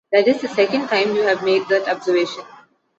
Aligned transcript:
That 0.11 0.27
is 0.27 0.41
the 0.41 0.47
second 0.47 0.87
time 0.87 1.15
you 1.15 1.21
have 1.21 1.43
made 1.43 1.67
that 1.67 1.87
observation. 1.87 2.43